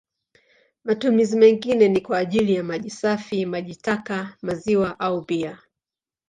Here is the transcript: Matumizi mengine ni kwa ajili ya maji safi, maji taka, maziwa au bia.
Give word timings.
Matumizi 0.83 1.35
mengine 1.37 1.87
ni 1.89 2.01
kwa 2.01 2.17
ajili 2.17 2.55
ya 2.55 2.63
maji 2.63 2.89
safi, 2.89 3.45
maji 3.45 3.75
taka, 3.75 4.37
maziwa 4.41 4.99
au 4.99 5.25
bia. 5.25 5.59